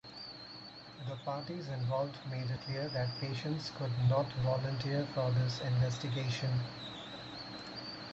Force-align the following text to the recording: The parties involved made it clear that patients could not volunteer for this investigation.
The 1.07 1.15
parties 1.23 1.67
involved 1.67 2.17
made 2.31 2.49
it 2.49 2.59
clear 2.65 2.89
that 2.89 3.19
patients 3.19 3.71
could 3.77 3.91
not 4.09 4.25
volunteer 4.43 5.07
for 5.13 5.29
this 5.29 5.59
investigation. 5.61 6.49